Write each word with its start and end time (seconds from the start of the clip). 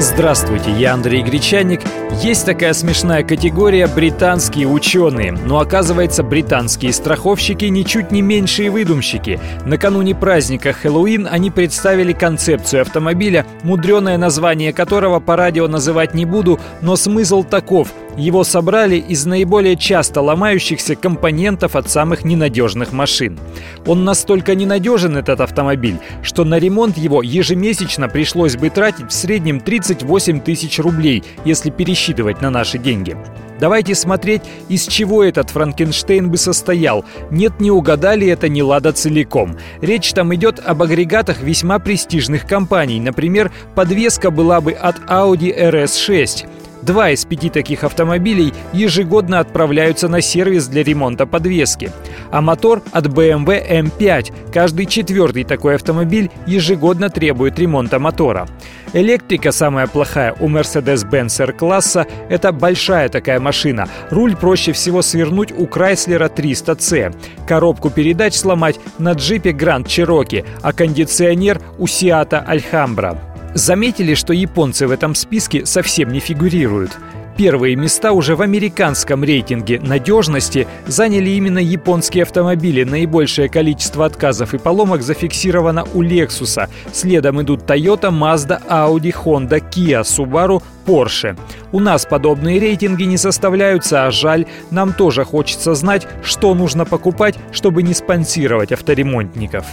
Здравствуйте, 0.00 0.72
я 0.72 0.94
Андрей 0.94 1.22
Гречаник. 1.22 1.80
Есть 2.20 2.46
такая 2.46 2.72
смешная 2.72 3.22
категория 3.22 3.86
«британские 3.86 4.66
ученые». 4.66 5.30
Но 5.30 5.60
оказывается, 5.60 6.24
британские 6.24 6.92
страховщики 6.92 7.66
ничуть 7.66 8.10
не 8.10 8.20
меньшие 8.20 8.70
выдумщики. 8.70 9.38
Накануне 9.64 10.16
праздника 10.16 10.72
Хэллоуин 10.72 11.28
они 11.30 11.52
представили 11.52 12.12
концепцию 12.12 12.82
автомобиля, 12.82 13.46
мудреное 13.62 14.18
название 14.18 14.72
которого 14.72 15.20
по 15.20 15.36
радио 15.36 15.68
называть 15.68 16.12
не 16.12 16.24
буду, 16.24 16.58
но 16.80 16.96
смысл 16.96 17.44
таков– 17.44 17.92
его 18.16 18.44
собрали 18.44 18.96
из 18.96 19.26
наиболее 19.26 19.76
часто 19.76 20.20
ломающихся 20.20 20.94
компонентов 20.94 21.74
от 21.74 21.90
самых 21.90 22.24
ненадежных 22.24 22.92
машин. 22.92 23.38
Он 23.86 24.04
настолько 24.04 24.54
ненадежен, 24.54 25.16
этот 25.16 25.40
автомобиль, 25.40 25.98
что 26.22 26.44
на 26.44 26.58
ремонт 26.58 26.96
его 26.96 27.22
ежемесячно 27.22 28.08
пришлось 28.08 28.56
бы 28.56 28.70
тратить 28.70 29.10
в 29.10 29.12
среднем 29.12 29.60
38 29.84 30.40
тысяч 30.40 30.78
рублей, 30.78 31.22
если 31.44 31.70
пересчитывать 31.70 32.40
на 32.40 32.50
наши 32.50 32.78
деньги. 32.78 33.16
Давайте 33.60 33.94
смотреть, 33.94 34.42
из 34.68 34.86
чего 34.86 35.22
этот 35.22 35.50
Франкенштейн 35.50 36.30
бы 36.30 36.38
состоял. 36.38 37.04
Нет, 37.30 37.60
не 37.60 37.70
угадали 37.70 38.26
это 38.26 38.48
не 38.48 38.62
лада 38.62 38.92
целиком. 38.92 39.56
Речь 39.80 40.12
там 40.12 40.34
идет 40.34 40.60
об 40.64 40.82
агрегатах 40.82 41.40
весьма 41.40 41.78
престижных 41.78 42.46
компаний. 42.46 42.98
Например, 42.98 43.52
подвеска 43.74 44.30
была 44.30 44.60
бы 44.60 44.72
от 44.72 44.98
Audi 45.08 45.54
RS6. 45.56 46.48
Два 46.82 47.10
из 47.10 47.24
пяти 47.24 47.48
таких 47.48 47.82
автомобилей 47.82 48.52
ежегодно 48.74 49.38
отправляются 49.40 50.08
на 50.08 50.20
сервис 50.20 50.66
для 50.66 50.82
ремонта 50.82 51.24
подвески. 51.24 51.90
А 52.34 52.40
мотор 52.40 52.82
от 52.90 53.06
BMW 53.06 53.64
M5. 53.64 54.52
Каждый 54.52 54.86
четвертый 54.86 55.44
такой 55.44 55.76
автомобиль 55.76 56.32
ежегодно 56.48 57.08
требует 57.08 57.60
ремонта 57.60 58.00
мотора. 58.00 58.48
Электрика 58.92 59.52
самая 59.52 59.86
плохая 59.86 60.34
у 60.40 60.48
Mercedes-Benz 60.48 61.40
R-класса– 61.40 62.08
это 62.28 62.50
большая 62.50 63.08
такая 63.08 63.38
машина. 63.38 63.88
Руль 64.10 64.34
проще 64.34 64.72
всего 64.72 65.00
свернуть 65.00 65.52
у 65.52 65.66
Chrysler 65.66 66.28
300C. 66.28 67.14
Коробку 67.46 67.88
передач 67.88 68.34
сломать 68.34 68.80
на 68.98 69.12
джипе 69.12 69.50
Grand 69.50 69.84
Cherokee, 69.84 70.44
а 70.60 70.72
кондиционер 70.72 71.60
у 71.78 71.84
Seat 71.84 72.30
Alhambra. 72.30 73.16
Заметили, 73.54 74.14
что 74.14 74.32
японцы 74.32 74.88
в 74.88 74.90
этом 74.90 75.14
списке 75.14 75.64
совсем 75.66 76.08
не 76.08 76.18
фигурируют. 76.18 76.98
Первые 77.36 77.74
места 77.74 78.12
уже 78.12 78.36
в 78.36 78.42
американском 78.42 79.24
рейтинге 79.24 79.80
надежности 79.80 80.68
заняли 80.86 81.30
именно 81.30 81.58
японские 81.58 82.22
автомобили. 82.22 82.84
Наибольшее 82.84 83.48
количество 83.48 84.06
отказов 84.06 84.54
и 84.54 84.58
поломок 84.58 85.02
зафиксировано 85.02 85.84
у 85.94 86.02
Lexus. 86.02 86.68
Следом 86.92 87.42
идут 87.42 87.62
Toyota, 87.62 88.10
Mazda, 88.10 88.62
Audi, 88.68 89.12
Honda, 89.12 89.60
Kia, 89.60 90.02
Subaru, 90.02 90.62
Porsche. 90.86 91.36
У 91.72 91.80
нас 91.80 92.06
подобные 92.06 92.60
рейтинги 92.60 93.02
не 93.02 93.18
составляются, 93.18 94.06
а 94.06 94.12
жаль, 94.12 94.46
нам 94.70 94.92
тоже 94.92 95.24
хочется 95.24 95.74
знать, 95.74 96.06
что 96.22 96.54
нужно 96.54 96.84
покупать, 96.84 97.36
чтобы 97.50 97.82
не 97.82 97.94
спонсировать 97.94 98.70
авторемонтников. 98.70 99.66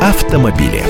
Автомобили. 0.00 0.82